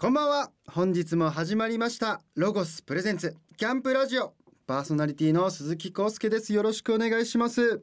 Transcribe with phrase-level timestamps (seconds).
[0.00, 0.52] こんばんは。
[0.68, 2.20] 本日も始まりました。
[2.36, 3.34] ロゴスプレゼンツ。
[3.56, 4.32] キャンプラジオ。
[4.64, 6.52] パーソナリティの鈴木康介です。
[6.52, 7.82] よろしくお願いします、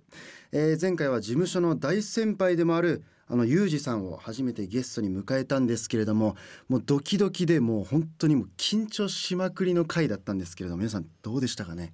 [0.53, 6.37] えー前回は事務所の大先輩でもあるあのユージさんを初めてゲストに迎えたんですけれども
[6.69, 11.93] もうドキドキでもう本当にもう緊張しまくりの回だったんですけれども皆さんどうでしたかね？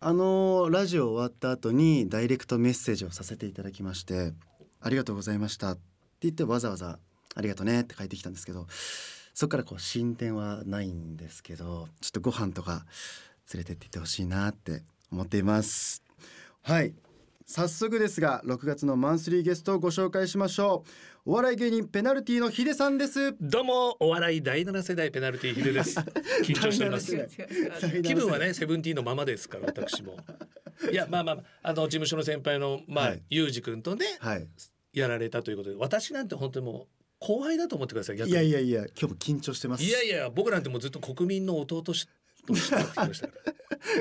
[0.00, 4.32] あのラジオ終わった後にダイレクトメッセージをさせていただきまして
[4.80, 5.72] ありがとうございました。
[5.72, 5.80] って
[6.22, 6.98] 言ってわざわざ
[7.34, 8.66] ありがとうねって帰ってきたんですけど
[9.34, 12.84] そこからこう進展はないんですけどちょっとご飯とか
[13.52, 16.02] 連れてっていってほしいなって思っています。
[16.62, 16.94] はい。
[17.44, 20.84] 早速ですが6月のマンスリーゲストをご紹介しましょ
[21.26, 21.30] う。
[21.30, 23.34] お笑い芸人ペナルティのヒデさんです。
[23.40, 25.98] どうもお笑い第七世代ペナルティヒデです。
[26.44, 27.14] 緊張しております
[28.02, 30.16] 気分はねセブンティーンのままですから私も。
[30.90, 33.22] いやまあまあまああの事務所の先輩のまあ、はい。
[33.28, 34.48] ユージ君とねはい。
[34.92, 38.32] やられたということで私なんて本当にもう後輩だと思ってください逆に。
[38.32, 39.84] いやいやいや今日も緊張してます。
[39.84, 42.08] いやいや僕なんてもうずっと国民の弟し
[42.46, 43.28] としてやってきました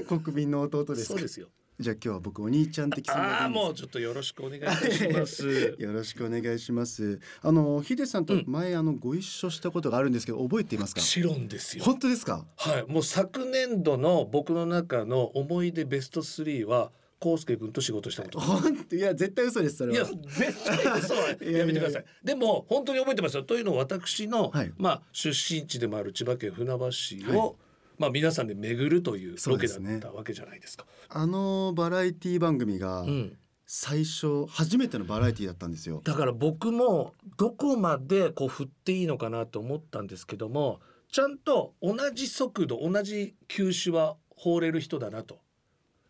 [0.20, 1.14] 国民の弟ですか。
[1.14, 1.48] そうですよ。
[1.80, 3.44] じゃあ今日は僕お兄ちゃん的存在でいいんですか？
[3.44, 5.76] ああもうちょっとよろしくお願いいたします。
[5.80, 7.20] よろしくお願いします。
[7.42, 11.02] あのヒデさんと前、あのご一緒したことがあるんですけど覚えていますか？
[11.02, 11.84] もちろんですよ。
[11.84, 12.46] 本当ですか？
[12.58, 16.92] はい、もう昨年度の僕の中の思い出ベスト3は
[17.24, 18.40] 康介君と仕事したこと。
[18.40, 18.96] 本当？
[18.98, 21.30] いや絶対嘘ですそれいやは絶対嘘は。
[21.42, 22.06] いやめてください。
[22.24, 23.44] でも本当に覚えてますよ。
[23.44, 24.74] というのは私の、はい。
[24.78, 27.56] まあ出身地でもある千葉県船橋市を、はい。
[27.98, 30.86] まあ皆さんで巡るというロケだったわけじゃないですか。
[31.10, 36.02] あのバラエティ番組がうん、最初初めてのバラエティだったんですよ。
[36.04, 45.40] だから僕もどこまでこう振っていいのかなと思ったんですけどもちゃんと同じ速度同じ球種は放れる人だなと。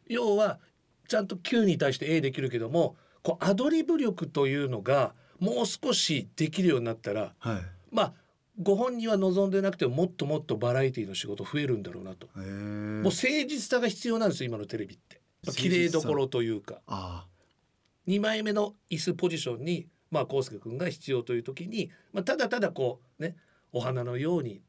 [0.07, 0.59] 要は
[1.11, 7.61] ちゃんと球に対して A できるけどもこうアドリブ力というのがもう少しできるようになったらはい。
[7.91, 8.13] まあ
[8.61, 15.19] ご本人は望んでなくてももっともっとバラエティの仕事増えるんだろうなと、もう誠実さが必要なんですよ今のテレビって。
[15.53, 16.81] 綺麗どころというか。
[16.85, 17.25] あ
[18.07, 23.35] 2枚目の椅子ポジションにまあ康介君が必要という時に、まあ、ただただこうね
[23.73, 24.61] お花のように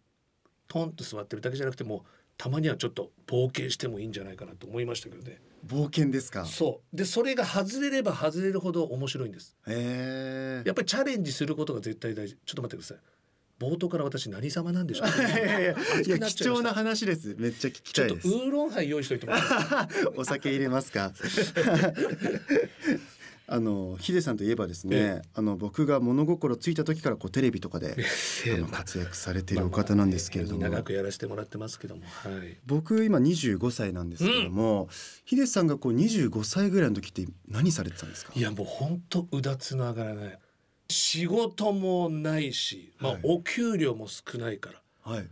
[0.68, 2.04] トンと座ってるだけじゃなくても
[2.38, 5.40] たまにはちょっと冒険してもいいんじゃないかなと思いましたけどね。
[5.40, 6.44] あ冒険ですか？
[6.44, 6.96] そう。
[6.96, 9.56] でそれが外れれば外れるほど面白いんです。
[9.68, 12.36] へえやっぱりチャレンジすることが絶対大事。
[12.44, 12.98] ちょっと待ってください。
[13.60, 15.08] 冒頭から私何様なんでしょう？
[15.08, 15.22] か、
[16.02, 17.36] いや貴重な話です。
[17.38, 18.28] めっちゃ聞きたいです。
[18.28, 19.40] ちょっとウーロンハイ用意しといてもら
[20.16, 21.12] お酒入れますか？
[23.52, 27.94] あのヒデさんといえばですね、あの僕が物心ついた時からこうテレビとかで
[28.54, 32.56] あの活躍されているお方なんですけれども、まあまあ長くやらせてもらってますけども、はい。
[32.64, 34.88] 僕今25歳なんですけども、
[35.26, 38.32] ヒデさんがこう25歳ぐらいの時って何されてたんですか？
[38.34, 40.38] いやもう本当うだつの上がらない。
[40.88, 43.20] 仕事もないし、まあはい。
[43.24, 45.12] お給料も少ないから。
[45.12, 45.26] はい。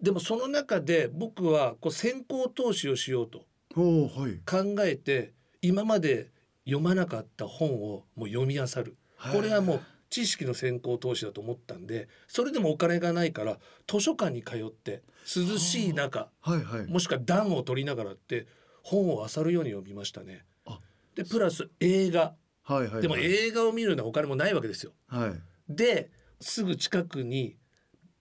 [0.00, 6.30] でもその中で僕はこう先行投資をしようと考えて今まで
[6.64, 8.96] 読まなかった本をもう読み漁る。
[9.32, 9.80] これはもう
[10.10, 13.58] 知識の先行投資だと思ったんでそれでもお金がないから
[13.88, 16.86] 図書館に通って涼しい中はいはい。
[16.86, 18.46] もしくは暖を取りながらって
[18.82, 20.44] 本を漁るように読みましたね。
[20.66, 20.78] あ。
[21.16, 22.34] でプラス映画。
[22.62, 24.92] はいはいでもはい映画を見るようなお金もないわけですよ。
[25.08, 25.32] はい。
[25.68, 26.10] で
[26.40, 27.56] すぐ近くに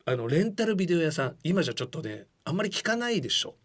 [0.05, 1.35] あのレンタルビデオ屋さん。
[1.43, 3.55] 今じゃちょっとねあんまり聞かないでしょ。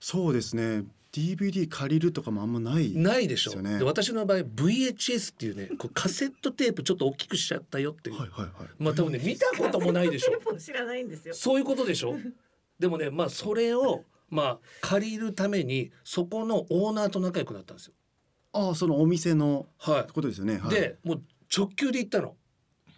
[0.00, 3.52] そうですね DVD 借りるとかもあんまないないでしょ。
[3.52, 3.78] ですよね。
[3.78, 8.52] で私の場合 VHS っていうねこうカセットテープちょっと大きくしちゃったよっていう、はいはいはい。
[8.78, 10.38] まあ多分ね見たこともないでしょ。
[10.58, 11.34] 知らないんですよ。
[11.34, 12.16] そういうことでしょ。
[12.78, 17.94] でもねまあそれをまあ借りるためにそこのオーナーと仲良くなったんですよ。
[18.52, 21.22] ああそのお店のはってことですよね、はい、い、でもう
[21.54, 22.36] 直球で行ったの。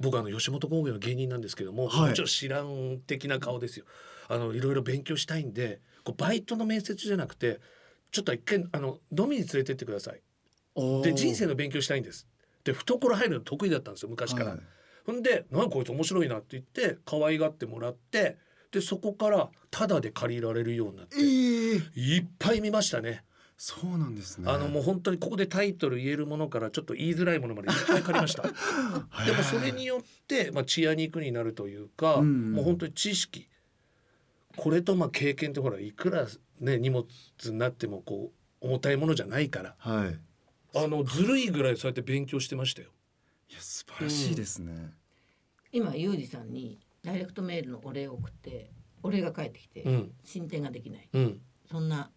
[0.00, 2.08] 僕あの吉本興業の芸人なんですけども、はい。
[2.08, 3.84] もちろん知らん的な顔ですよ。
[4.28, 7.60] あのいろいろ勉強したいんでこうバイトの面接じゃなくて
[8.10, 10.20] ちょっと一回あの飲みに連れてってください。
[11.02, 12.26] で人生の勉強したいんです。
[12.64, 14.50] で懐入るの得意だったんですよ昔から。
[14.50, 14.60] はい
[15.04, 18.36] ほんで「なんこいつ面白いな」って言って可愛がってもらって
[18.70, 23.24] でそこからタダで借りられるようになってええいっぱい見ましたね。
[23.56, 28.42] そうなんですねあのもう本当にここでタイトル言えるものからちょっと言いづらいものまでいっぱい借りました。
[29.26, 33.48] でもそれによって、まあ、血や肉になるというか、うんもう本当に知識
[34.56, 36.26] これとまあ経験ってほらいくら
[36.60, 37.06] ね荷物
[37.46, 39.74] になってもこう重たいものじゃないから。
[39.78, 40.18] はい。
[40.76, 42.88] あのずるいぐらいそうやって勉強してましたよ。
[43.50, 44.92] いや素晴らしいですね、
[45.72, 48.70] 今ユージさんにダイレクトメールのお礼を送って
[49.02, 50.12] お礼が返ってきて、うん。
[50.24, 51.08] 進展ができない。
[51.12, 51.40] うん。
[51.70, 52.10] そんな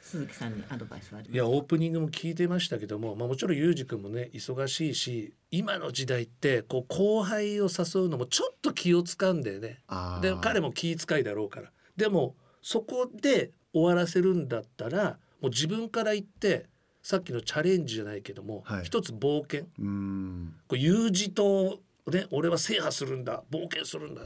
[0.00, 9.80] 鈴木さんにアドバイスはありますいやオープニングも聞いてましたけども、まあ、もちろんユージ君もね忙しいし今の時代ってこう後輩を誘うのもちょっと気を使うんだよね。
[10.22, 11.70] で彼も気遣いだろうから。
[11.96, 16.66] でもそこで終わらせるんだったらもう自分から言って
[17.02, 18.84] さっきのチャレンジじゃないけども、はい。
[18.84, 19.62] 一つ冒険。
[19.62, 21.78] うこう U 字島
[22.08, 24.22] ね俺は制覇するんだ冒険するんだ。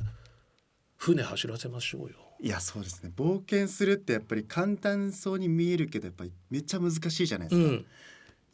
[0.96, 2.16] 船走らせましょうよ。
[2.40, 3.12] いやそうですね。
[3.16, 7.86] 冒険するってやっぱり簡単そうに見えるけどやっぱりめっちゃ難しいじゃないですか、うん、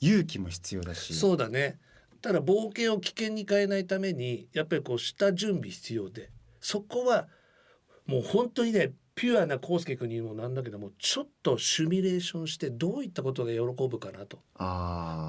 [0.00, 1.14] 勇気も必要だし。
[1.14, 1.78] そうだね。
[2.20, 6.30] ただ冒険を危険に変えないためにやっぱりこう下準備必要で。
[6.60, 7.26] そこは
[8.06, 14.38] もう本当にねピュアな康介君にもなんだけどもちょっとシミュレーションしてどういったことが喜ぶかなと。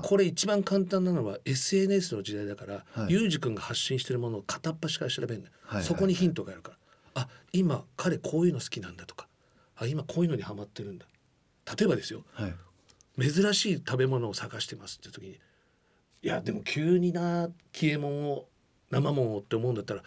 [0.08, 3.12] これ一番簡単なのは SNS の時代だから、はい。
[3.14, 6.72] ユージ君が発信してるものを片っ端から調べるんだよ、はいはいそこにヒントがあるか
[7.16, 7.24] ら。
[7.24, 9.28] あ今彼こういうの好きなんだとか。
[9.76, 11.06] あ今こういうのにハマってるんだ。
[11.78, 12.24] 例えばですよ。
[12.34, 12.54] はい。
[13.20, 18.48] 珍しい食べ物を探してますって時にいやでも急にな消え物を
[18.90, 20.04] 生もんをって思うんだったら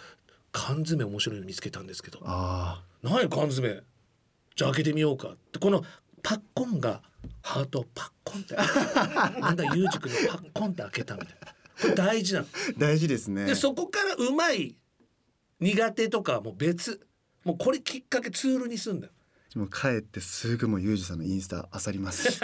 [0.53, 2.21] 缶詰面白いの見つけたんですけど。
[2.25, 3.83] あ何や缶詰？
[4.57, 5.29] じゃあ開けてみようか。
[5.29, 5.83] ってこの
[6.23, 7.03] パッコンが
[7.43, 8.57] ハートをパッコンって。
[9.41, 11.53] なんだユージ君のパッコンって開けたみたいな。
[11.83, 12.47] これ大事なの。
[12.47, 13.45] ー大事ですね。
[13.45, 14.77] でそこからうまい
[15.61, 17.07] 苦手とかはもう別。
[17.45, 19.13] もうこれきっかけツールにすんだよ。
[19.55, 22.41] もう帰ってすぐもうユージさんのインスタ漁ります。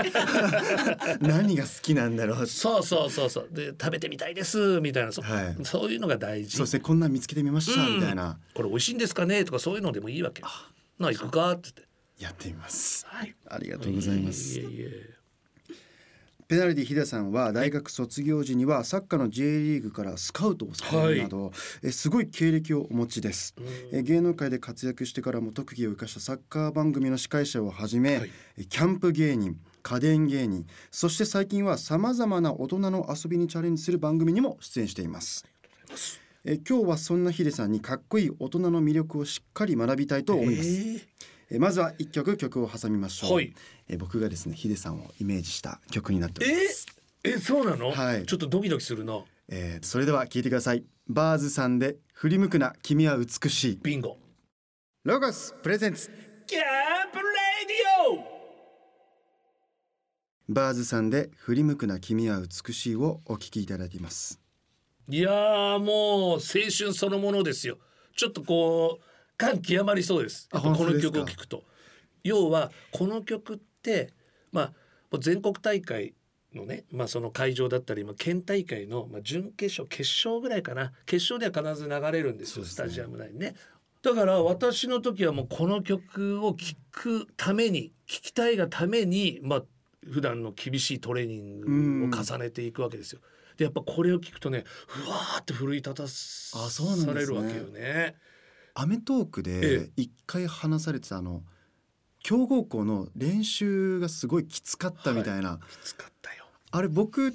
[1.20, 2.46] 何が好きなんだろう。
[2.46, 3.48] そうそうそうそう。
[3.50, 5.12] で食べてみたいですみたいな。
[5.12, 5.56] そ,、はい。
[5.64, 6.56] そういうのが大事。
[6.56, 7.96] そうですねこんなん見つけてみました、うん。
[7.96, 8.38] みたいな。
[8.54, 9.44] これ美味しいんですかね？
[9.44, 10.42] とかそういうのでもいいわけ。
[10.42, 11.90] なあ行くかって言って。
[12.24, 13.06] やってみます。
[13.08, 13.34] はい。
[13.48, 14.58] ありがとうございます。
[14.58, 15.19] いえいえ
[16.50, 23.54] ペナルティヒデさんは大学卒業時にはサッカーの J リーグからスカウトをされるなど、えすごい経歴をお持ちです、
[23.92, 28.30] え芸能界で活躍してからも特技を生かしたサッカー番組の司会者をはじめ、はい。
[28.58, 35.46] えキャンプ芸人家電芸人そして最近はさまざまな大人の遊びにチャレンジする番組にも出演しています。
[36.44, 41.00] え今日はそんなヒデさんにかっこいい大人の魅力をしっかり学びたいと思います、えー
[41.50, 43.52] えまずは一曲曲を挟みましょう、はい。
[43.88, 46.86] え僕がですねヒデさんをイメージした曲になっております。
[47.24, 48.26] ええそうなの、はい。
[48.26, 49.22] ちょっとドキドキするな。
[49.48, 50.84] えーそれでは聞いてください。
[51.08, 53.78] バーズさんで振り向くな君は美しい。
[53.82, 54.16] ビンゴ。
[55.04, 58.40] ロゴス presents。Camp Radio
[60.52, 64.40] バーズさんで振り向くな君は美しいをお聞きいただいています。
[65.08, 66.38] いやーもう青
[66.76, 67.78] 春そのものですよ。
[68.16, 69.04] ちょっとこう
[69.40, 70.48] 感極まりそうです。
[70.50, 71.64] この曲を聴くと。
[72.22, 74.12] 要はこの曲って
[74.52, 74.72] ま
[75.12, 76.14] あ全国大会
[76.54, 80.92] のね、まあ、その会場だったり、まあ、県大会の、まあ、準決勝決勝ぐらいかな。
[81.06, 82.68] 決勝では必ず流れるんですよね。
[82.68, 83.54] スタジアム内にね。
[84.02, 89.62] だから私の時はもうこの曲を聴くために聴きたいがためにまあ
[90.10, 91.60] 普段の厳しいトレーニン
[92.08, 93.20] グを重ねていくわけですよ。
[93.56, 98.16] でやっぱこれを聞くとねふわーって奮い立たされるわけよね。
[98.74, 101.42] アメトークえで一回話されてたあの
[102.22, 106.44] 強豪校の練習がすごいきつかったみたいな、きつかったよ。
[106.70, 107.34] あれ僕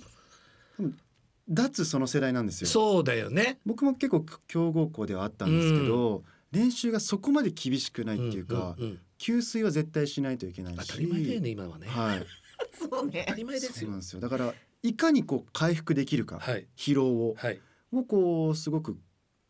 [1.49, 2.67] 脱その世代なんですよ。
[2.67, 3.59] そうだよね。
[3.65, 8.99] 僕も結構強豪校ではあったんですけど、練習がそこまで厳しくないっていうか、んんん。
[9.17, 10.87] 給水は絶対しないといけないし。
[10.87, 11.87] 当たり前だよね今はね。
[11.87, 12.25] はい。
[12.77, 13.25] そうね。
[13.27, 13.73] 当たり前ですよ。
[13.73, 13.99] そうなん。
[13.99, 14.19] ですよ。
[14.19, 14.53] だから
[14.83, 16.67] いかにこう回復できるか、はい。
[16.75, 17.59] 疲労を、はい。
[17.91, 18.97] をこうすごく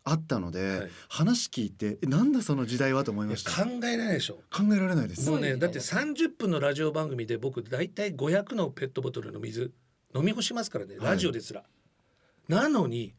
[0.07, 4.35] あったので、はい話聞いてえなんだその時代はと思いいやました考えられないでしょ。
[4.51, 9.73] 考えられないですもうねだって30分のラジオ番組で僕大体500のペットボトルの水
[10.15, 11.63] 飲み干しますからねはいラジオですら。
[12.47, 13.15] なのに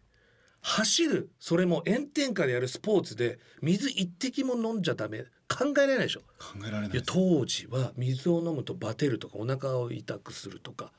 [0.61, 6.21] 走るそれも炎天下でやるスポーツで水一滴も飲んじゃダメ考えられないでしょ。
[6.39, 10.93] 考えられないいやです当時は水を飲むとバテるとかお腹を痛くするとか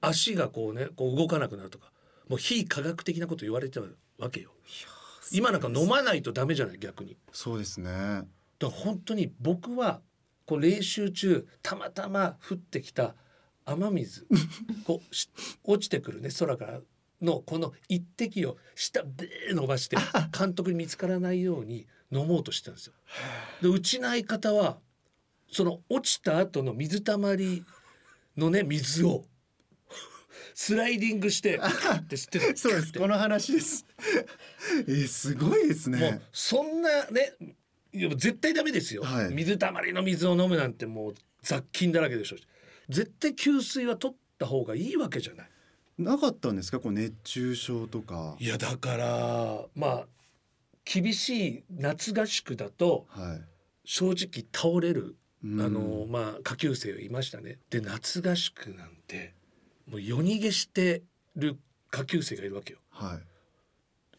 [0.00, 1.92] 足がこうねこう動かなくなるとか
[2.28, 3.86] もう非科学的なこと言われてた
[4.18, 4.52] わけよ。
[5.32, 6.78] 今なんか飲まないとダメじゃない？
[6.78, 7.16] 逆に。
[7.32, 8.26] そうですねだか
[8.60, 10.00] ら本当に僕は
[10.46, 13.14] こう練習中たまたま降ってきた
[13.64, 14.26] 雨水
[14.86, 15.30] こうし
[15.64, 16.80] 落ちてくるね空から
[17.22, 19.96] のこの一滴を下ベー伸ばして
[20.36, 22.92] 監督に見つからないように飲もうとしてたんですよ。
[23.62, 24.78] でうちの相方は
[25.50, 27.64] その落ちた後の水たまり
[28.36, 29.24] のね水を
[30.54, 32.56] スライディングして って吸ってた。
[32.56, 32.92] そうです。
[32.92, 33.84] この話です。
[34.86, 37.34] えーすごいですもうねそんなね
[37.92, 39.34] いや絶対ダメですよ、はい。
[39.34, 42.36] 水たまりの水を飲むなんてもう雑菌だらけでしょ。
[42.88, 45.50] 絶対給水は取った方がいいわけじゃない。
[45.98, 46.80] なかったんですか？
[46.80, 48.36] こう熱中症とか。
[48.40, 50.08] いやだからまあ
[50.84, 53.42] 厳しい夏合宿だとはい。
[53.84, 55.16] 正直倒れる。
[55.42, 55.60] うん。
[55.60, 57.58] あのまあ下級生いましたね。
[57.70, 59.34] で夏合宿なんて
[59.90, 61.02] もう夜逃げして
[61.36, 61.58] る
[61.90, 62.78] 下級生がいるわけよ。
[62.90, 63.18] はい。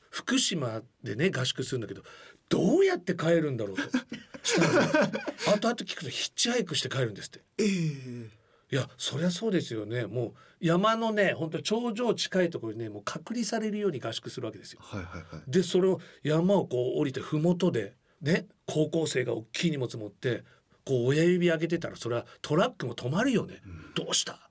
[0.10, 2.02] 福島でね合宿するんだけど
[2.48, 3.84] どうやって帰るんだろうと。
[4.44, 5.12] したら、ね、
[5.48, 7.42] 後々聞くとヒッチハイクして帰るんですって。
[7.58, 8.46] ええ。
[8.72, 10.06] いやそりゃそうですよね。
[10.06, 14.80] もう山のね本当頂上近いところにねもう隔離されるように合宿するわけですよ。
[14.84, 15.52] はいはいはい。
[15.52, 20.44] でそれを山をこう降りて麓でね高校生が大きい荷物持って
[20.86, 23.62] こう親指上げてたらそれはトラックも止まるよね、
[23.96, 24.45] どうした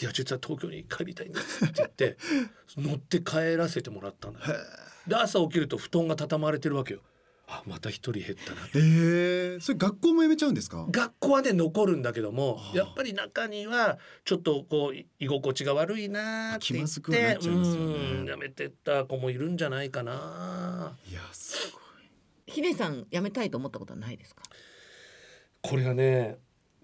[0.00, 2.16] いや実は東京に帰りたいんですって言って
[2.76, 4.46] 乗って帰らせてもらったんだよ
[5.06, 7.00] で朝起きると布団が畳まれてるわけよ
[7.50, 10.86] あまた一人減ったなええそれ学校も辞めちゃうんですか？
[10.90, 17.38] 学校はね残るんだけどもやっぱり中にはちょっとこうい居心地が悪いなーって言ってね。
[17.40, 20.94] うんやめてった子もいるんじゃないかな。
[21.10, 21.82] いやすごい。
[22.52, 24.42] ヒデさん辞めたいと思ったことはないですか？
[25.62, 26.36] これがね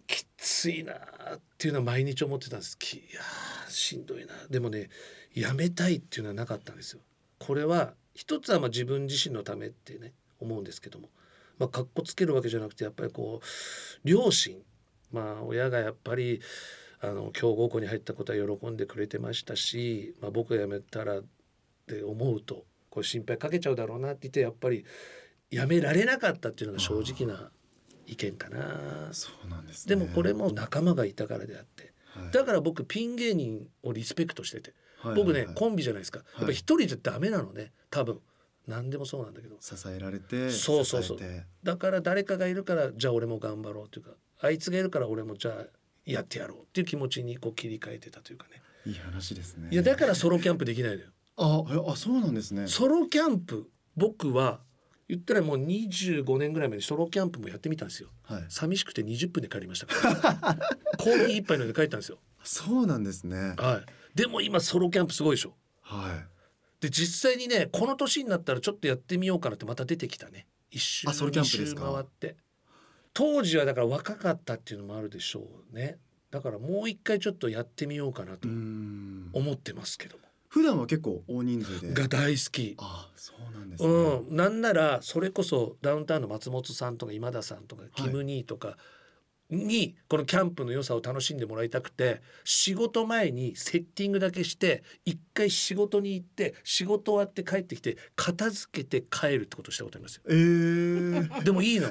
[0.07, 2.79] きついなっていうのは毎日思ってたんです。
[2.95, 3.21] いや
[3.69, 4.35] しんどいな。
[4.51, 4.89] でもね
[5.35, 7.01] やめたいっていうのはなかったんですよ。
[7.39, 11.09] これは一つはま自分自身のためってね思うんですけども。
[11.59, 14.63] まあかっこつけるわけじゃなくてやっぱりこう両親。
[15.13, 16.41] まあ親がやっぱり
[17.01, 21.25] あの強豪校に入ったことは喜んでくれてましたし、まあ、僕が辞めたらっ
[21.87, 24.85] て思うとこれ心配かけちゃうだろうなって言ってやっぱり
[25.51, 27.51] 辞められなかったっていうのが正直な
[28.07, 29.09] 意見かな。
[29.13, 29.97] そうなんですね。
[29.97, 31.93] でもこれも仲間がいたからであって。
[32.07, 32.33] はい。
[32.33, 34.75] だから僕ピン芸人をリスペクトしてて。
[34.99, 35.47] はい僕ねはい。
[35.47, 36.21] はいコンビじゃないですか。
[36.39, 37.73] やっぱ一人じゃダメなのね。
[37.91, 38.21] 多分。
[38.67, 39.57] 何でもそうなんだけど。
[39.61, 41.19] 支えられてそうそうそう。
[41.63, 44.13] だから誰かがいるからじゃあ俺も頑張ろうというか。
[44.41, 45.67] あいつがいるから俺もじゃあ
[46.07, 48.63] やってやろうっていう気持ちにこう切り替えてたというかね。
[48.87, 49.69] いい話ですね。
[49.71, 51.09] いやだからソロキャンプできないのよ。
[51.37, 52.67] あえあそうなんですね。
[52.69, 54.61] ソロキャンプ僕は
[55.09, 58.09] 言ったらもう25年ぐらい前にソロキャンプもやってみたんですよ。
[58.23, 58.45] はい。
[58.49, 59.87] 寂しくて20分で帰りました。
[59.87, 59.95] か
[60.41, 62.19] らコーヒー一杯飲んで帰ったんですよ。
[62.43, 63.55] そうなんですね。
[63.59, 64.17] はい。
[64.17, 65.55] でも今ソロキャンプすごいでしょ。
[65.83, 66.27] はい。
[66.81, 70.47] で実際にねこの年になったらちょっとやってみようかなってまた出てきたね。
[70.71, 71.93] 一周あソロキャンプですか？
[71.93, 72.37] 回って。
[73.13, 75.99] 当時はだから若かったっていうのもあるでしょうね。
[76.31, 81.93] だからもう一回ちょっとやってみようかなと思ってますけども、普段は結構大人数で。
[81.93, 82.77] が大好き。
[82.79, 88.77] あそうなんですね、うん、なんならそれこそダウンタウンの松本さんとか今田さんとかキム・ニーとか
[89.51, 100.23] にこのキャンプの良さを楽しんでもらいたくて仕事前にセッティングだけして一回仕事に行って仕事終わって帰ってきて片付けて帰るってことをしたことありますよ。
[100.29, 101.91] えー、でもいいの。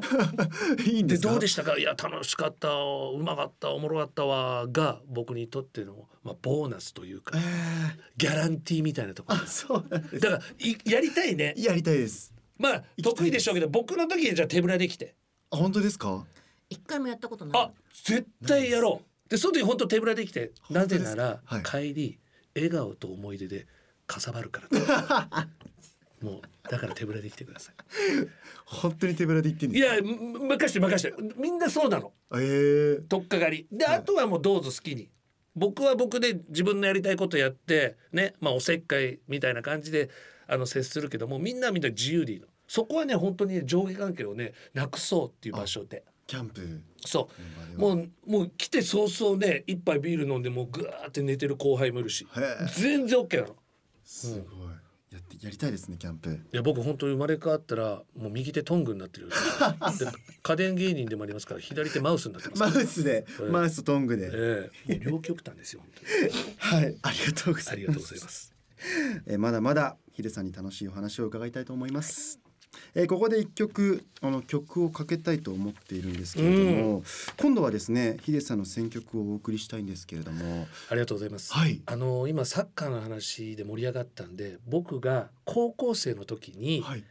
[0.77, 1.77] で いいんでどうでしたか？
[1.77, 9.39] いや楽しかったうまかったおもろかったわが僕にとっての、まあ、ボーナスというかえー、ギャランティーみたいなところ。
[9.41, 10.19] あそうなんです。
[10.19, 11.53] だからいやりたいね。
[11.57, 12.33] やりたいです。
[12.57, 15.15] まあ得意でしょうけど僕の時にじゃあ手ぶらできて。
[15.51, 16.25] あ本当ですか？
[16.73, 17.61] 一回もやったことない。
[17.61, 17.71] あ
[18.03, 19.29] 絶対やろう。
[19.29, 21.63] でその時本当手ぶらできてなぜなら、はい。
[21.63, 22.19] 帰り
[22.55, 23.67] 笑顔と思い出で
[24.07, 25.47] かさばるから。
[26.21, 27.73] もうだから手ぶらできてくださ
[28.65, 32.13] 本当に手ぶらで行ってんいやむ任して任してみんなそうなの。
[32.33, 32.37] え。
[33.01, 33.67] ー、取っかかり。
[33.71, 33.95] ではい。
[33.97, 35.09] あとはもうどうぞ好きに。
[35.55, 40.09] 僕は僕で自分のやりたいことやってねまあおせっかいみたいな感じで
[40.47, 42.47] あの接するけどもみんなみんな自由でいいの。
[42.67, 47.75] そこはね本当にね上下関係をねなくそうっていう場所でキャンプそう。
[47.77, 52.25] うもうもう来て早々ね一杯ビール飲んでもうぐわーって寝てる後輩もいるし。
[52.75, 53.55] 全然 OK なの。
[54.03, 54.41] すごい、
[55.11, 56.31] やってやりたいですねキャンプ。
[56.31, 59.29] いや僕本当に生まれ変わったらもう右手トングになってる
[59.99, 60.07] で
[60.41, 63.51] 家電芸人でもありますから左手マウスになってますマウスで、ええ。
[63.51, 64.93] マウスとトングで、ええ。
[64.93, 65.83] もう両極端ですよ
[66.61, 67.71] 本 はいありがとうございます。
[67.71, 68.55] ありがとうございます。
[69.27, 72.42] えーまだまだヒデさんに楽しいお話を伺いたいと思います。
[72.95, 77.03] えーここで一曲あの曲をかけたいと思っているんですけれども、
[77.37, 80.67] 今度はですねヒデさんの選曲をお送りしたいんですけれども。
[80.89, 81.81] ありがとうございます、はい。
[81.85, 87.03] あの今サッカーの話で盛り上がったんで僕が高校生の時にはい。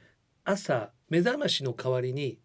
[0.44, 2.38] 朝目覚ましの代わりに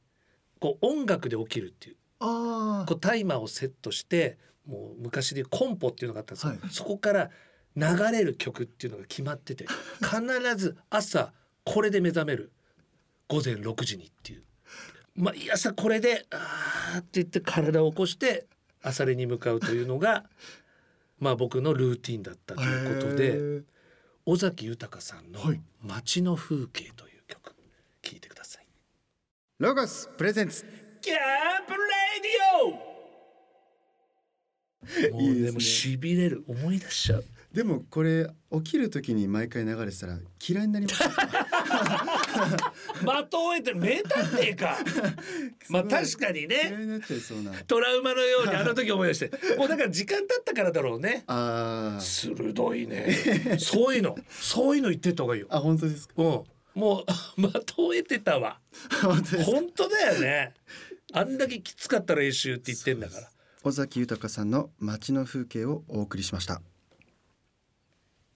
[0.60, 6.60] こう音楽で起きるっていうあこうタイマーをセットしてもう昔でコンポっていうのがあったんですよ、はい。
[6.70, 7.32] そこから
[7.76, 9.66] 流れる曲っていうのが決まってて
[10.00, 11.32] 必ず朝
[11.64, 12.52] これで目覚める
[13.28, 14.44] 午前6時にっていう。
[15.16, 18.46] 毎朝これであーって言って体を起こして
[18.84, 20.26] 朝練に向かうというのが
[21.20, 23.64] まあ僕のルーティンだったということで
[24.26, 27.56] 尾崎豊さんのはい「街の風景」という曲
[28.04, 28.68] 聴いてください。
[29.58, 30.64] ロゴスプレゼンツ。
[31.02, 31.18] キャン
[31.66, 31.78] プレ
[32.22, 35.16] ディオ！
[35.20, 37.26] もうでもしびれる思い出しちゃう。
[37.54, 41.04] でもこれ起きる時に毎回流れてたら嫌いになります
[43.04, 44.78] 的を得てる名探偵か。
[45.70, 47.02] まあ確かにね。
[47.68, 49.32] トラウマのようにあの時思い出して。
[49.58, 51.24] もうだから時間経ったからだろうね。
[51.28, 52.02] あー。
[52.02, 53.58] 鋭いね。
[53.60, 54.16] そういうの。
[54.40, 55.48] そういうの言ってった方がいいよ。
[55.50, 56.14] あ本当ですか？
[56.18, 56.24] うん。
[56.76, 57.06] もう
[57.42, 58.60] 的を得てたわ。
[59.46, 60.54] 本当だよね。
[61.14, 63.30] あんだけきつかった練習って言ってんだから。
[63.64, 66.62] 尾崎豊さんの街の風景をお送りしました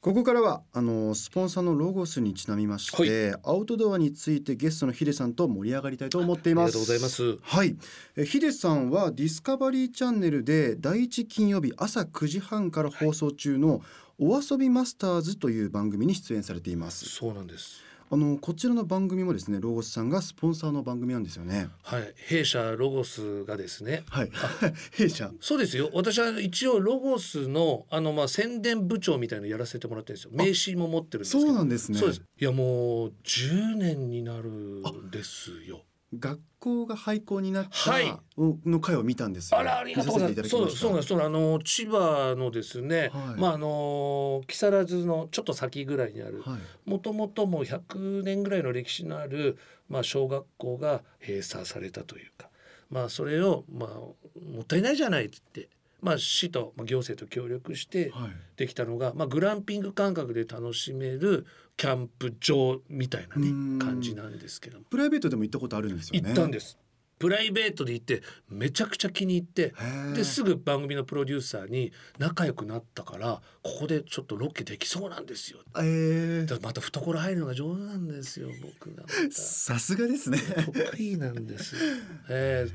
[0.01, 6.63] ここからはあのスポンサーのロゴスにちなみまして、アウトドアについてゲストのヒデさんと盛り上がりたいと思っています。
[6.63, 7.37] ありがとうございます。
[7.43, 7.77] はい。
[8.17, 13.81] えヒデさんはディスカバリーチャンネルで第一金曜日朝9時半から放送中の
[14.17, 17.05] お遊びマスターズという番組に出演されています。
[17.07, 21.69] そうなんですあのこちらの番組もですねロゴスさんがスポンサーの番組なんですよね。
[21.81, 22.13] はい。
[22.27, 24.03] 弊社ロゴスがですね。
[24.09, 24.31] はい。
[24.91, 25.31] 弊社。
[25.39, 25.89] そうですよ。
[25.93, 30.31] 私は一応ロゴスのあのまあ宣伝部長みたいなのやらせてもらってるんですよ。
[30.33, 31.47] 名刺も持ってるんですけど。
[31.47, 31.97] そうなんですね。
[31.97, 32.21] そうです。
[32.37, 35.85] いやもう10年になるんですよ
[36.17, 39.59] 学校が廃校になったはいの回を見たんですよ。
[39.59, 40.49] あらありがとうございます。
[40.49, 41.07] そうそうなんです。
[41.07, 46.89] そうあの千葉のですね、はいまああの木更津のちょっと先ぐらいにある、はい。
[46.89, 49.57] もともともう100年ぐらいの歴史のある
[49.89, 52.49] まあ小学校が閉鎖されたというか、
[52.89, 54.15] まあそれをまあも
[54.61, 55.69] ったいないじゃないっつって、
[56.01, 58.31] まあ市とまあ行政と協力してはい。
[58.57, 61.45] できたのが、まあグランピング感覚で楽しめる
[61.77, 66.29] キャンプ場みたいなねうん感じなんですけども、プライベートでも行ったことあるんですよね。。
[66.29, 66.77] 行ったんですす。
[67.17, 69.75] プライベートで行ってめちゃくちゃ気に入って。
[70.15, 80.39] ですぐ番組のプロデューサーに仲良くなったからここでちょっとロケできそうなんですよええだからまた懐入るのが上手なんですよ僕がまさすがですね。
[80.39, 81.75] た得意なんです
[82.29, 82.67] え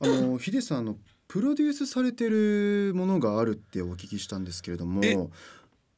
[0.00, 5.00] あのヒデさんあのプロデュースされてるものがあるってお聞きしたんですけれども。
[5.04, 5.28] えー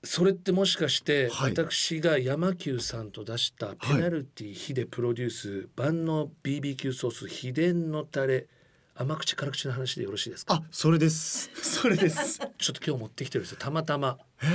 [0.02, 8.46] それってもしかしてはい私が山久さんと出したペナルティヒデプロデュース万能 BBQ ソース秘伝のタレ
[8.94, 10.54] 甘口辛口の話でよろしいですか？
[10.54, 11.50] あ、それです。
[11.62, 12.40] それです。
[12.42, 14.46] へちょっと今日持ってきてるんですよたまたまえ。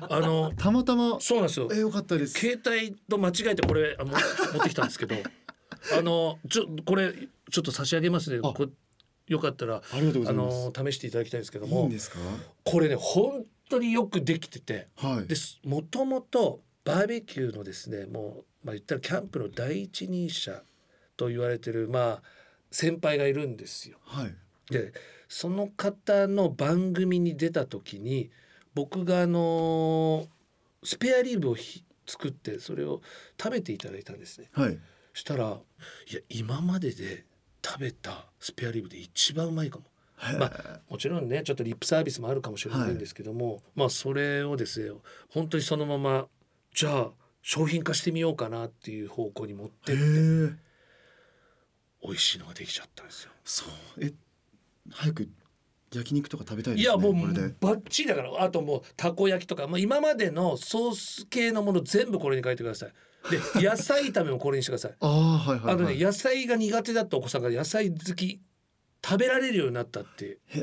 [0.00, 1.20] あのたまたま？
[1.20, 2.40] そうなんですよえ、よかったです。
[2.40, 4.12] 携帯と間違えてこれあも
[4.54, 5.16] 持ってきたんですけど
[5.98, 7.12] あのちょこれ
[7.50, 8.70] ちょっと差し上げますねあこ
[9.26, 9.82] よかったらあ。
[10.00, 12.18] の試していただきたいんですけどいいもんですか？
[12.64, 15.26] これね本当によくできててはい。
[15.26, 20.62] ですもともとバーベキューのですねもう、まあ、言ったらキャンプの第一人者
[21.16, 22.22] と言われてるまあ
[22.70, 23.98] 先輩がいるんですよ。
[24.04, 24.34] はい。
[24.70, 24.92] で
[25.28, 28.30] その方の番組に出た時に
[28.74, 30.26] 僕があの
[30.82, 33.00] スペアリブをひ作ってそれを
[33.40, 34.50] 食べていただいたんですね。
[34.52, 34.78] はい。
[35.14, 35.44] したら
[36.10, 37.24] いや今までで
[37.64, 39.84] 食べたスペアリブで一番うまいかも。
[40.38, 44.92] まあもちろんねちょっとリップサービスもあるかもしれないんですけども、まあそれをですね
[45.30, 46.26] 本当にそのまま
[46.74, 47.10] じゃあ
[47.42, 50.64] 商品化してみようかなっていう方向に持ってへってえ。
[52.06, 53.32] 美味しいのができちゃったんですよ。
[53.44, 53.68] そう。
[54.04, 54.12] え、
[54.90, 55.28] 早く
[55.92, 56.90] 焼肉とか食べたいですね。
[56.90, 57.54] いやもうこれで。
[57.60, 62.92] バッチリだからあともうたこ焼きとか、まあ、今までのソース系のもの全部これに変えてください。
[63.30, 64.94] で野菜炒めもこれにしてください。
[65.00, 65.74] ああ、はいはい、はい。
[65.74, 68.40] あのね野菜が苦手だったお子さんが野菜好き
[69.04, 70.62] 食べられるようになったってへえ。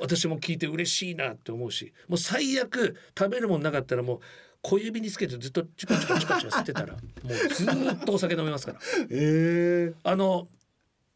[0.00, 4.20] 私も聞いて嬉しいなって思うしもう最悪食べるもんなかったらもう
[4.62, 8.78] 小指につけてずっとチュパチュパチュパチュパ吸ってたらもうずーっとお酒飲めますから
[9.10, 9.94] ええ。
[10.04, 10.48] あの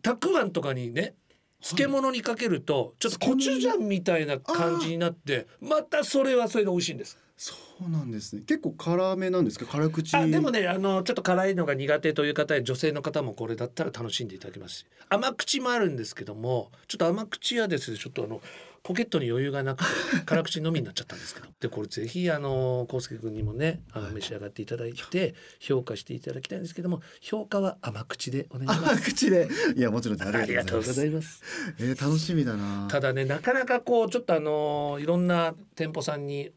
[0.02, 1.14] たくあんとかにね
[1.60, 7.18] 漬物にかけるとちょっとコチュジャンみたいな感じになってまたそれはそれで美味しいんです。
[7.36, 8.42] そうなんですね。
[8.46, 9.66] 結構辛めなんですか？
[9.66, 10.16] 辛口。
[10.16, 18.40] あでもねあのちょっと辛いのが苦手という方や女性の方もこれだったら楽しんでいただけますし甘口もあるんですけどもちょっと甘口はですねちょっとあの
[18.84, 19.90] ポケットに余裕がなくて
[20.26, 28.92] 辛口のみになっちゃったんですけどでこれぜひあの康介君にもねあの召し上がっていただいて評価していただきたいんですけども評価は甘口でお願いします。
[28.92, 29.48] 甘口で。
[29.74, 30.22] いや、もちろん。
[30.22, 31.20] ありがとうございま。
[31.22, 31.42] す。
[31.80, 32.86] えー、楽しみだな。
[32.90, 36.52] ただねなかなかこうちょっとあのいろんな店舗さんに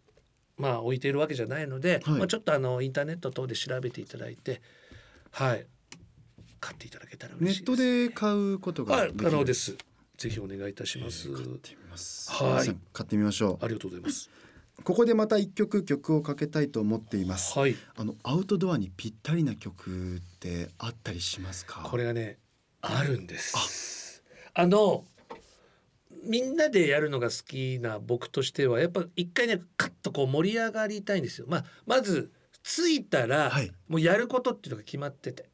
[0.58, 2.20] まあ置いているわけじゃないので、はい。
[2.20, 4.62] まあ、ちょっとあのインターネット等で調べていただいて
[5.32, 5.66] はい。
[6.60, 9.14] 買っていただけたらネッ嬉しいです、トで買うことがはい。
[9.14, 9.76] 可能です。
[10.18, 12.32] ぜひお願いいたします、買ってみます。
[12.32, 12.76] はい。
[12.92, 14.30] 買ってみましょありがとうございます。
[14.80, 14.84] う。
[14.84, 17.58] ここでまた一曲曲をかけたいと思っています。
[17.58, 17.76] はい。
[17.96, 21.82] あのアウトドアにぴったりな曲ってあったりしますか？
[21.84, 22.40] これがね
[22.82, 24.24] あるんです。
[24.56, 25.06] あの
[26.28, 31.48] みんなでやるのが好きな僕としてはやっぱ一回ねカッとこう盛り上がりたいんですよ。
[31.50, 32.32] まあ、まず
[32.64, 33.72] 着いたら、はい。
[33.88, 35.50] もうやることっていうのが決まってて。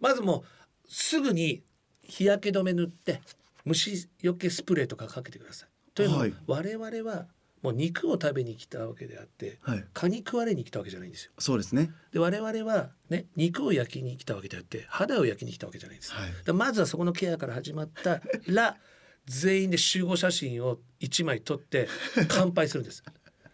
[0.00, 0.44] まずも
[0.84, 1.62] うすぐに
[2.02, 3.22] 日焼け止め塗って
[3.64, 5.68] 虫除けスプレーとかかけてください。
[5.94, 6.34] というのは、はい。
[6.46, 7.26] 我々は
[7.62, 9.84] もう肉を食べに来たわけであってはい。
[9.94, 11.32] 蚊に食われに来たわけじゃないんですよ。
[11.38, 11.90] そうですね。
[12.12, 16.52] で我々はね肉を焼きに来たわけであって肌を焼きに来たわけじゃないんです、はい。
[16.52, 18.76] まずはそこのケアから始まったら
[19.26, 21.88] 全員で集合写真を1枚撮って
[22.28, 23.02] 乾杯するんです。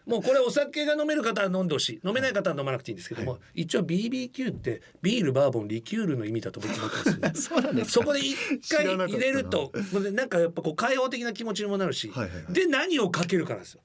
[0.05, 2.01] もうこれお酒が飲める方は飲んでほしい。
[2.03, 8.35] 飲めない方は飲まなくていいんですけども、一応 BBQ ってビールバーボンリキュールの意味だと僕思ってます そうなんですそこで一
[8.67, 9.71] 回入れると
[10.11, 12.53] なんかやっぱこう開放的な気持ちにもなるし、はいはいはい。
[12.53, 13.81] で何をかけるかなんですよ。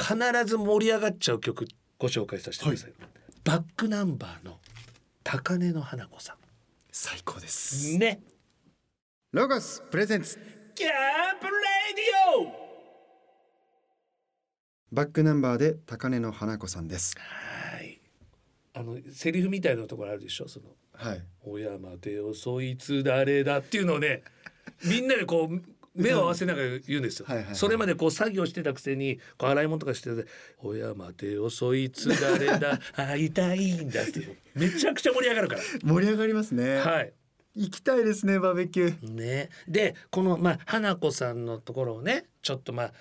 [0.00, 1.66] 必ず盛り上がっちゃう曲
[1.98, 2.92] ご紹介させてください、
[3.44, 4.60] バックナンバーの
[5.24, 6.36] 高根の花子さ
[6.90, 7.96] 最高です。
[7.96, 8.22] んね。
[9.32, 10.38] ロゴスプレゼンツ
[10.78, 10.90] キャン
[11.40, 11.50] プレ
[11.96, 12.52] ディオ
[14.92, 17.16] バックナンバーで高根の花子さんです。
[17.18, 18.00] はい。
[18.74, 20.46] あのセリフみたいなところあるでしょ？
[20.46, 24.22] そのはい「おや待てよそいつ誰だ」っていうのをね
[24.86, 25.62] みんなでこう
[26.00, 27.26] 目を合わせながら言うんですよ。
[27.28, 27.56] はいはいはい。
[27.56, 30.28] それまでこう作業してたくせにこう洗い物とかしてて
[30.62, 34.36] 「おや待てよそいつ誰だ会いたいんだ」っていう。
[34.54, 36.76] めちゃくちゃ盛り上がるか 盛り上がりますね。
[36.76, 36.82] ら。
[36.82, 37.12] はい
[37.58, 39.12] 行きたいですねバーベキュー。
[39.12, 42.92] ね、でこのまあ花子さんのところをねちょっとまあ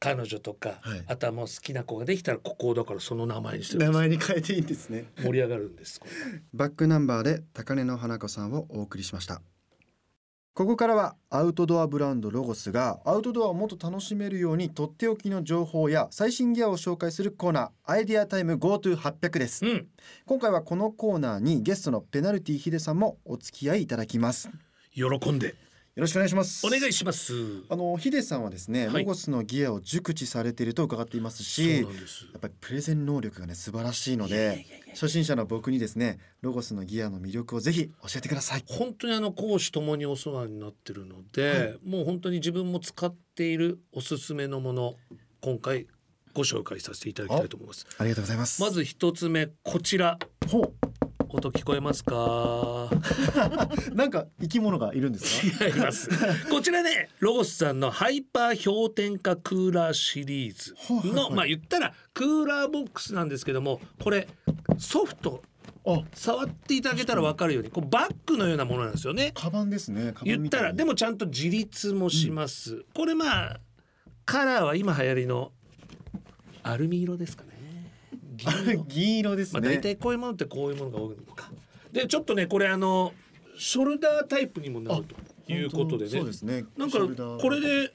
[0.00, 1.04] 彼女とか、はい。
[1.06, 5.06] あとはもう好きな子ができたらここをだからその名前にして名前に変えていいんですね。
[5.22, 6.00] 盛り上がるんです
[6.52, 9.40] バックナンバーで高根の花子さんをお送りしました
[10.54, 19.66] ここからはアウトドアブランドロゴスがアウトドアをもっと楽しめるようにとっておきの情報や最新ギアを紹介するコーナーアイデアタイム GoTo800 です。
[19.66, 19.88] うん。
[20.26, 24.48] 今回はこのコーナーにゲストのペナルティヒデさんもお付き合いいただきます。
[24.94, 25.56] よ喜んで
[26.00, 26.66] ろしくお願いします。
[26.66, 27.32] お願いします。
[27.68, 29.04] あのヒデさんはですね、はい。
[29.04, 31.86] ロゴスのギアを熟知されていると伺っていますしや
[32.36, 38.64] っぱりプレゼン能力がね素晴らしいので初心者の僕にですねロゴスのギアの魅力をぜひ教えてください。
[38.66, 44.94] 本当にあの講師ともにお世話になってるので、もう本当に自分も使っているおすすめのもの
[45.40, 45.86] 今回
[46.32, 47.86] ご紹介させていただきたいと思います。
[47.98, 48.60] ありがとうございます。
[48.60, 50.18] まず一つ目こちら。
[50.48, 50.72] ほ
[51.34, 52.88] 音聞こえますか？
[52.90, 52.90] う
[53.94, 55.66] なんか生き物がいるんですか？
[55.66, 56.08] 違います。
[56.48, 60.74] こちらねロゴスさんのハイパー氷点下クーラーシリーズ
[61.12, 64.28] の、まあ言ったらクーラーボックスなんですけどもこれ
[64.78, 65.42] ソフト
[65.86, 66.00] あ。
[66.14, 69.32] 触っていただけたら分かるようにこうバッグのようなものなんですよね。
[69.34, 73.60] カバンですね言ったらでもちゃんと自立もします、これまあ
[74.24, 75.52] カラーは今流行りの
[76.62, 77.50] アルミ色ですかね
[78.34, 79.36] 銀色。
[79.36, 81.50] ですまあ、ね、大体こういうものってこういうものが多いのか。
[81.92, 83.12] でちょっとねこれあの
[83.56, 86.10] ショルダータイプにもなるということでね。
[86.10, 86.64] そうですね。
[86.76, 86.98] なんか
[87.40, 87.92] これで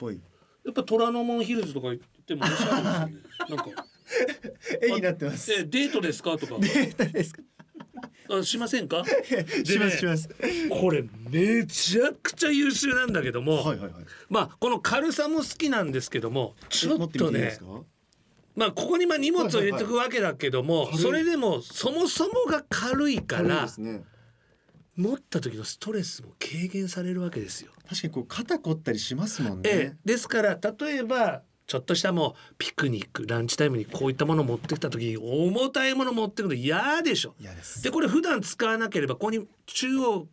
[0.65, 3.23] やっぱ虎ノ門ヒルズとか行ってもおしゃれですよね。
[3.49, 3.85] なんか。
[4.81, 5.47] 絵になってます。
[5.49, 6.57] でデートですかとか。
[6.59, 7.41] データですか。
[8.31, 9.03] あしませんか？
[9.65, 10.29] しますします。
[10.69, 14.05] これめちゃくちゃ優秀なんだけども、はいはいはい。
[14.29, 17.57] まあこの軽さも好きなんですけどもちょ持っとね
[18.55, 24.03] まあここにまあ荷物を入れておくわけだけども、はいはいそれでもそもそもが軽いからね
[24.95, 27.71] 持った時のストレスも軽減されるわけですよ。
[27.87, 37.35] 確かにこう肩凝ったりしますもんね、ええ、ですから例えばちょっとしたもうピクニックランチタイムにこういったものを持ってきた時に重たいもの持ってくるの嫌でしょ。
[37.39, 40.27] 嫌ですでこれ普段使わなければここに中央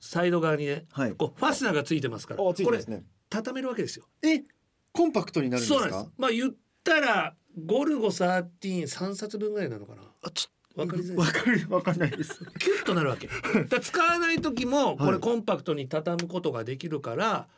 [0.00, 2.84] サイド側にね、はいこうファスナーがついてますからこれ
[3.28, 4.06] 畳めるわけですよ。
[4.22, 4.44] え
[4.92, 5.80] コンパクトになるんですか？
[5.80, 6.14] そうなんです。
[6.16, 6.54] まあ言っ
[6.86, 7.34] たら
[7.66, 10.02] ゴルゴ13三冊分ぐらいなのかな？
[10.22, 11.16] あちわかりづらい。
[11.18, 12.38] わかるわかんないです。
[12.60, 13.28] キュッとなるわけ。
[13.68, 15.12] だ使わない時もこはい。
[15.14, 17.48] れコンパクトに畳むことができるから、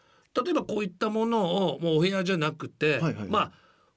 [0.44, 3.28] 例えばこういったものをもうお部屋じゃなくて、はいはいはい。
[3.28, 3.52] まあ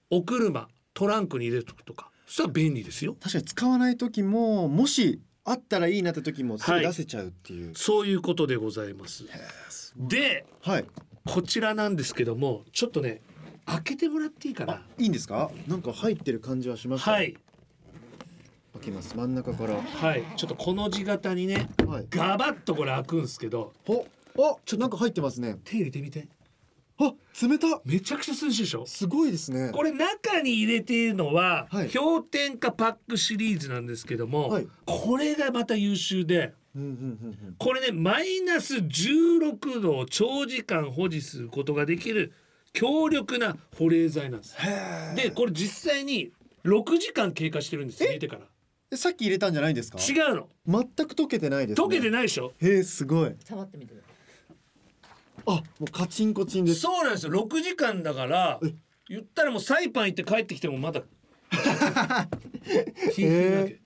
[0.09, 3.15] お車トランクに入れとくとか、そしたら便利ですよ。
[3.19, 6.85] 確かに使わない時ももしあったらいいなって時もすぐはい。
[6.85, 9.25] 出せちゃうっていう、そういうことでございます。
[9.95, 10.85] ではい。
[11.25, 13.21] こちらなんですけどもちょっとね
[13.65, 14.73] 開けてもらっていいかな？
[14.73, 14.81] あ。
[14.97, 15.51] いいんですか？
[15.67, 17.35] なんか入ってる感じはしましたはい。
[18.73, 19.15] 開けます。
[19.15, 19.75] 真ん中から。
[19.75, 20.23] はい。
[20.37, 22.07] ちょっとこの字型にねはい。
[22.09, 23.73] ガバッとこれ開くんですけど。
[23.85, 24.07] ほ
[24.39, 25.57] あちょなんか入ってますね。
[25.63, 26.27] 手入れてみて。
[26.99, 28.85] あ冷ためちゃくちゃ涼しいでしょ？
[28.85, 29.71] すごいですね。
[29.73, 31.89] これ中に入れているのは、はい。
[31.89, 34.67] 氷点下パックシリーズなんですけども、はい。
[34.85, 36.53] これがまた優秀で
[37.57, 42.33] これねマイナス16度を長時間保持することができる
[42.73, 44.55] 強力な保冷剤なんです。
[44.59, 46.31] へでこれ実際に
[46.65, 48.41] 6時間経過してるんです入れてから。
[48.91, 49.97] えさっき入れたんじゃないんですか？
[49.99, 50.49] 違うの。
[50.67, 52.53] 全く溶けてないです、ね、溶けてないでしょ？
[52.61, 53.35] へえすごい。
[53.43, 53.93] 触ってみて
[55.47, 56.81] あもうカチンコチンです。
[56.81, 57.31] そうなんですよ。
[57.31, 58.73] 6時間だからえ？
[59.09, 61.01] 言ったらもうサイパン行って帰ってきてもまだ。
[63.13, 63.79] ひんひんなわけ。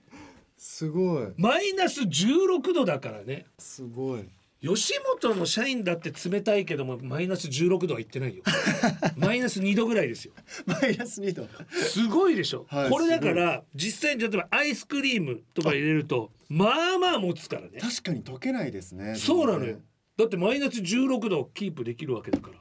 [0.58, 1.28] すごい。
[1.36, 3.46] マイナス16度だからね。
[3.58, 4.28] すごい
[4.62, 8.42] 吉本の社員だって冷たいけどもマイナス16度はいってないよ。
[9.16, 10.32] マイナス2度ぐらいですよ。
[10.64, 11.46] マイナス2度。
[11.70, 17.78] すごいでしょ、はいこれだから実際に例えばアイスクリームとか入れるとまあまあ持つからね。
[17.80, 19.14] 確かに溶けないですね。
[19.16, 19.78] そうなのよ。
[20.16, 22.56] だってマイナス16度をキープできるわけだから。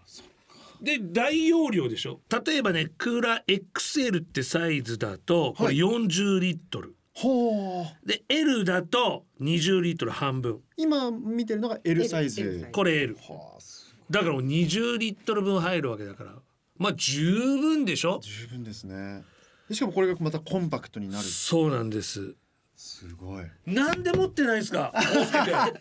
[0.81, 2.19] で大容量でしょ。
[2.45, 5.77] 例えばねクーラー XL ってサイズだとこれはい。
[5.77, 10.59] 40リットル、ほうで L だと20リットル半分。
[10.75, 16.33] 今見てるのが L サイ L ズサイこれ L はあすだからもう20リットル分入るわけだから
[16.77, 18.19] まあ十分でしょ？
[18.21, 19.23] 十分ですね。
[19.69, 21.23] でしかもこれがまたコンパクトになる。
[21.23, 22.35] そうなんです。
[22.75, 23.45] すごい。
[23.65, 24.91] なんで持ってないですか？
[24.99, 25.71] 絶対あっ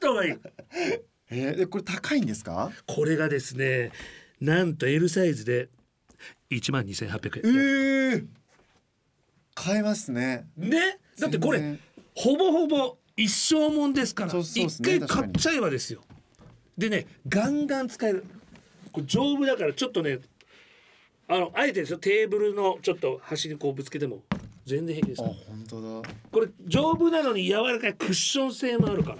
[0.00, 0.34] た方がいい。
[1.30, 2.70] えー、でこれ高いんですか？
[2.86, 3.90] これがですね
[4.40, 5.68] なんと L サイズで
[6.50, 7.52] 1万2800え円。
[8.20, 8.26] ー、
[9.64, 10.46] 買えますね。
[10.56, 10.98] ね？
[11.18, 11.78] だってこれ
[12.14, 16.02] ほぼほぼ一生もんですから一すね回買っちゃえばですよ。
[16.76, 18.24] でねガンガン使える。
[18.92, 20.20] これ丈夫だからちょっとね
[21.26, 21.98] あのあえてですよ。
[21.98, 24.22] テーブルのちょっと端にこうぶつけても
[24.64, 25.36] 全然平気ですあから。
[25.48, 26.08] 本当だ。
[26.30, 29.18] これ丈夫なのに柔らかいクッション性もあるから。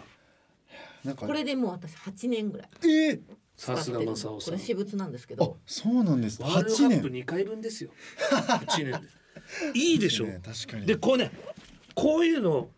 [1.04, 2.68] なんかこれでもう私8年ぐらい。
[2.84, 3.20] えー、
[3.56, 4.30] さすが正雄さん。
[4.38, 6.40] これ私物なんですけあどそうなんです。
[6.42, 7.22] ワールドカ8ップ年。
[7.22, 7.90] 2回分ですよ。
[8.30, 9.08] 1年で
[9.74, 10.26] いいでしょ。
[10.26, 10.86] ね確かに。
[10.86, 11.30] でこうね
[11.94, 12.68] こういうの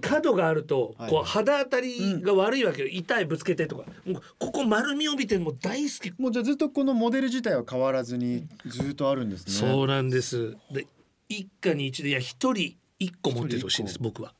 [0.00, 1.10] 角があるとはい。
[1.10, 3.84] こう肌当たりが悪いわけよ、痛いぶつけてとか。
[4.04, 9.52] もうここ丸みを帯びてもう大好き、もうじゃあずっとこのモデル自体は変わらずにずっとあるんですね。
[9.52, 10.56] そうなんです。
[10.72, 10.86] で
[11.28, 14.34] 一家に一でいや一人一個持っててほしいんです僕は。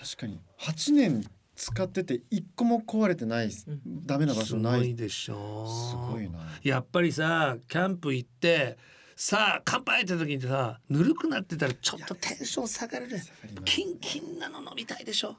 [0.00, 0.40] 確かに。
[0.58, 4.06] 8年使ってて一個も壊れてない、うん。
[4.06, 4.80] ダメな場す所ない。
[4.80, 5.66] ごいでしょ。
[5.66, 6.38] すごいな。
[6.62, 8.78] やっぱりさキャンプ行って
[9.20, 13.20] さあ乾杯って時にさぬるくなってたらちょっとテンション下がるね。
[13.64, 15.36] キンキンなの飲みたいでしょ。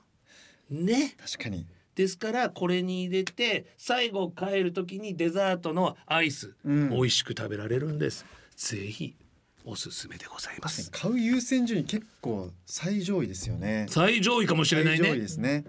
[0.70, 1.16] ね。
[1.18, 1.66] 確かに。
[1.96, 6.90] ですからこれに入れて最後帰る時にデザートのアイス、うん。
[6.90, 8.26] 美味しく食べられるんです。
[8.58, 9.16] ぜひ
[9.64, 10.92] おすすめでございます。
[10.92, 13.86] 買う優先順位結構最上位ですよね。
[13.90, 15.64] 最上位かもしれない最上位ねですね。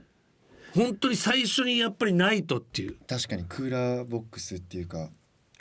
[0.74, 2.96] 本当に最初にやっぱりないとっていう。
[3.06, 5.10] 確かにクーラーボックスっていうか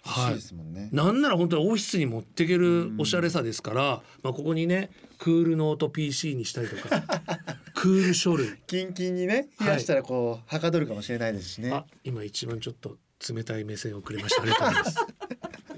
[0.10, 7.04] 欲しいなんなら本当にオフィスに持っていけるおしゃれさですから、まあ、ここにねクールノート PC にしたりとか
[7.76, 8.58] クール書類。
[8.67, 11.72] キンキンにね冷やしたらこう、はかどるかもしれないですしね。
[11.72, 12.98] あ今一番ちょっと
[13.34, 14.41] 冷たい目線をくれました。
[14.41, 14.98] ありがとうございます。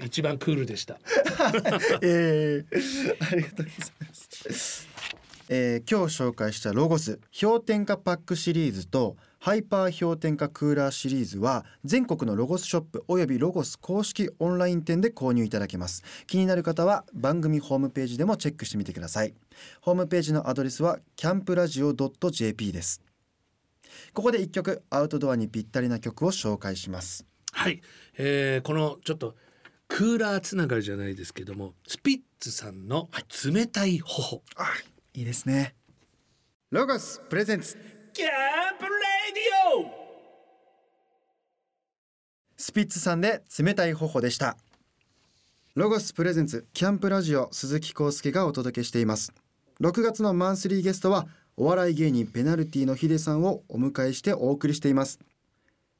[0.06, 0.98] 一番クールでした。
[2.02, 4.88] えー、ありがとうございます。
[5.48, 16.04] えー、今日紹介したロゴス氷点下パックシリーズとハイパー氷点下クーラーシリーズは全国のロゴスショップおよびロゴス公式オンライン店で購入いただけます。
[16.28, 19.34] 気になる方は番組ホームページでもチェックしてみてください。
[19.80, 23.02] ホームページのアドレスはキャンプラジオ .jp です。
[24.12, 27.26] ここで一曲アウトドアにぴったりな曲を紹介します。
[27.50, 27.82] はい、
[28.18, 29.34] えーこのちょっと
[29.88, 33.10] クーラーつながりじゃないですけどもスピッツさんの
[33.44, 34.68] 冷たい頬、あ
[35.14, 35.74] いいですね。
[36.70, 37.76] ロゴスプレゼンツ
[38.14, 38.28] キャン
[38.78, 38.90] プレ
[39.32, 39.90] ディオ！
[42.58, 44.58] スピッツさんで冷たい頬でした。
[45.74, 49.32] ロゴスプレゼンツキャンプラジオ鈴木康介がお届けしています。
[49.80, 55.18] 6月のマンスリーゲストはお笑い芸人ペナルティのヒデさんをお迎えしてお送りしています。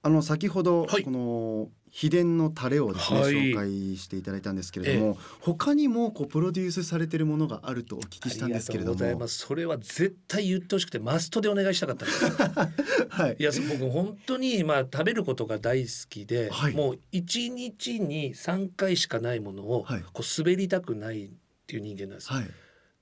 [0.03, 1.05] あの先ほどはい。
[1.05, 3.33] この秘伝のタレをですね、はい。
[3.33, 9.39] 紹介していただいたんですけれども、他にもこうプロデュースされているものがあるとお聞きしたんですけれどありがとうございもます。
[9.41, 12.25] それは絶対言ってほしくてマストでお願いしたかったんです。
[12.25, 12.31] よ
[13.11, 13.37] はい。
[13.39, 16.73] いや僕本当にまあ食べることが大好きで、はい。
[16.73, 20.03] もう一日に3回しかないものをはい。
[20.15, 21.31] こう滑りたくないっ
[21.67, 22.51] ていう人間なんです、はい。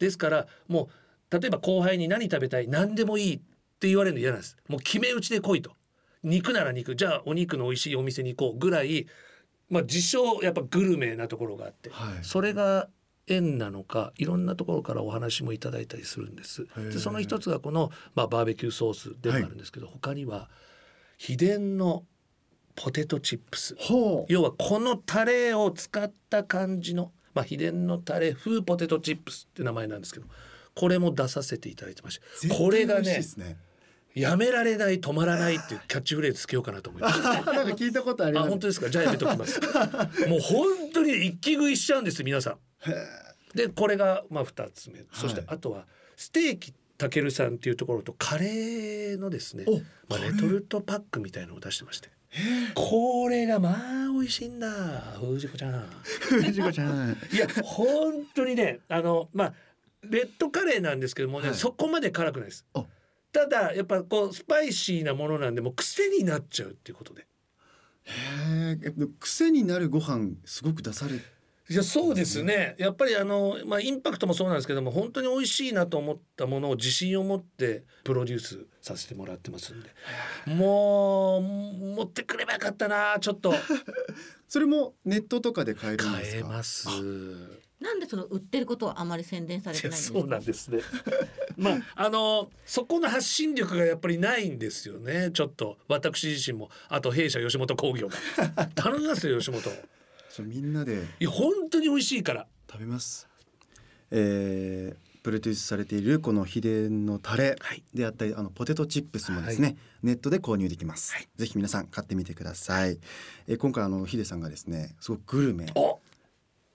[0.01, 0.91] ですからも
[1.31, 3.39] う例えば後輩に何食べたい何でもいいっ
[3.79, 4.57] て言われるの嫌なんです。
[4.67, 5.77] もう決め打ちで来いと
[6.23, 9.07] 肉なら肉じゃあお肉の美味しいお店に行こうぐらい
[9.69, 12.19] まあ自称やっぱグルメなところがあって、はい。
[12.23, 12.89] それが
[13.27, 16.67] 縁なのかいろんなところからお話もいただいたりするんです。
[16.77, 16.93] ー。
[16.93, 20.51] でその一つがこの、まあ、バーベキューソースでもあるんですけど、他には
[21.17, 22.05] 秘伝の
[22.75, 23.77] ポテトチップス。
[24.29, 30.27] 要はこのタレを使った感じの、まあ、秘伝のタレ風ポテトチップスって名前なんですけど
[30.75, 33.23] これも出させていただいてまして絶対これがね
[34.15, 37.21] やめられない止まらないっていうキャッチフレーズつけようかなと思います。
[37.23, 38.91] なんか聞いたことありあます本当ですか？
[38.91, 39.61] じゃあやめときます。
[40.29, 42.59] もう本当に一気食いしちゃうんです皆さん。
[43.55, 45.05] でこれがまあ2つ目。
[45.13, 52.11] そしてはいあとはステーキたけるさんっていうところとカレーのですねおまあ、カレトルトパックみたいのを出してまして
[52.75, 53.71] これがま
[54.05, 54.71] あ美味しいんだ
[55.19, 55.89] 藤子ちゃん。
[56.29, 57.17] 藤子ちゃん。
[57.33, 59.55] いや本当にねあのまあ
[60.03, 61.57] レッドカレーなんですけどもね、はい。
[61.57, 62.65] そこまで辛くないです。
[62.75, 62.85] あ
[63.33, 67.27] ただやっぱこうスパイシーなものなんでもう癖になっちゃうっていうことで。
[68.05, 72.75] へえ癖になるご飯すごく出されいやそうですね。
[72.79, 79.91] やっぱりあの、まあ、インパクトもそうなんですけども本当に美味しいなと思ったものを自信を持ってプロデュースさせてもらってますんで。
[80.53, 83.55] もう持ってくればよかったなちょっと。
[84.49, 86.41] それもネットとかで買えるんですか？
[86.41, 86.89] 買えます。
[87.79, 90.19] なんでその売ってることはあまり宣伝されてないんですか？
[90.19, 90.81] そうなんですね
[91.61, 95.31] まあ あのそこの発信力がやっぱりないんですよね。
[95.33, 96.71] ちょっと私自身も。
[96.89, 98.17] あと弊社吉本興業が。
[98.75, 99.63] 頼みますよ吉本。
[100.29, 101.05] そうみんなで。
[101.21, 102.47] いや本当に美味しいから。
[102.71, 103.29] 食べます。
[104.11, 107.83] えープロデュースされているこの秘伝のタレはい。
[107.93, 111.29] であったりあのポテトチップスもですね、ネットで購入できます、はい。
[111.37, 112.99] ぜひ皆さん買ってみてください、
[113.47, 115.95] えー今回あのヒデさんがですねすごくグルメあ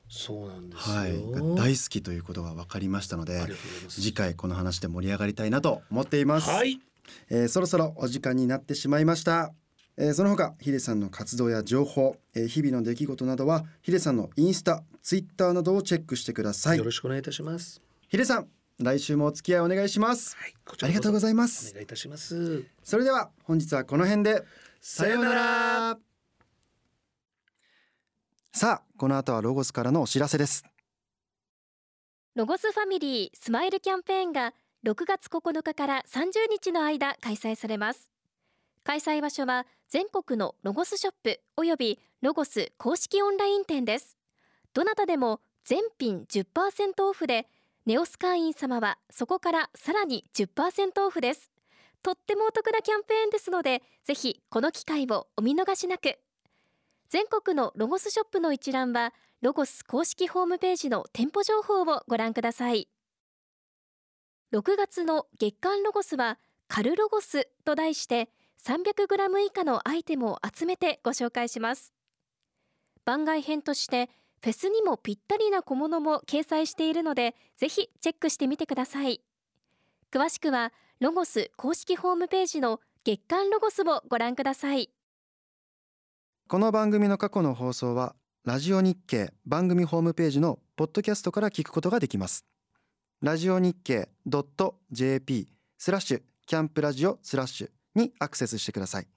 [0.08, 1.32] そうなんですよ、はい。
[1.32, 3.46] が大好きということが分かりましたので
[3.90, 6.80] 次回この話で盛り上がりたいなと思っています、はい。
[7.30, 9.54] えーそろそろお時間になってしまいました、
[9.98, 16.78] えーその他ヒデさんの活動や情報、えー日々の出来事などはヒデさんのインスタツイッターなどをチェックしてください。
[16.78, 17.82] よろしくお願いいたします。
[18.08, 18.48] ヒデさん
[18.80, 20.36] 来週もお付き合いお願いします。
[20.38, 22.64] はいこちありがとうございまおす願いいたします。
[22.84, 24.44] それでは本日はこの辺で。
[24.88, 25.98] さようなら
[28.58, 30.64] さあこの後はロゴスからのお知らせです。
[32.36, 34.54] ロゴスファミリースマイルキャンペーンが
[34.86, 38.10] 6月9日から30日の間開催されます。
[38.86, 44.16] 開催場所は全国のロゴスショップおよびロゴス公式オンライン店です。
[44.74, 47.48] どなたでも全品10%オフで
[47.86, 51.52] ネオス会員様はそこからさらに10%オフです。
[52.02, 56.20] とってもお得なキャンペーンですのでぜひこの機会をお見逃しなく。
[57.10, 62.90] 全国のロゴスショップの一覧はロゴス公式ホームページの店舗情報をご覧ください。
[64.54, 68.30] 6月の月間ロゴスはカルロゴスと題して
[68.64, 71.94] 300g 以下のアイテムを集めてご紹介します。
[73.06, 74.10] 番外編として
[74.42, 79.22] フェスにもぴったりな小物も掲載しているのでぜひチェックしてみてください。
[80.12, 84.95] 詳しくはロゴス公式ホームページの月間ロゴスをご覧ください。
[86.48, 92.46] この番組の過去の放送はラジオ日経番組ホームページのポッドキャストから聞くことができます。
[93.20, 94.10] ラジオ日経
[94.92, 99.08] .jp スラッシュキャンプラジオスラッシュにアクセスしてください。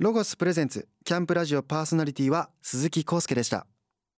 [0.00, 3.66] ロゴスプレゼンツキャンプラジオパーソナリティは鈴木康介でした。